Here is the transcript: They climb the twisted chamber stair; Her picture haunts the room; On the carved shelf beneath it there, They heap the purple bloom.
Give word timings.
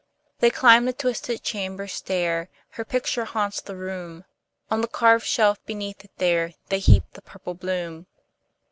They 0.39 0.49
climb 0.49 0.85
the 0.85 0.93
twisted 0.93 1.43
chamber 1.43 1.85
stair; 1.87 2.49
Her 2.71 2.83
picture 2.83 3.23
haunts 3.23 3.61
the 3.61 3.75
room; 3.75 4.25
On 4.71 4.81
the 4.81 4.87
carved 4.87 5.27
shelf 5.27 5.63
beneath 5.67 6.03
it 6.03 6.09
there, 6.17 6.55
They 6.69 6.79
heap 6.79 7.03
the 7.13 7.21
purple 7.21 7.53
bloom. 7.53 8.07